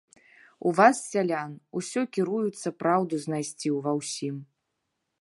[0.69, 4.35] У вас, сялян, усё кіруюцца праўду знайсці ўва ўсім.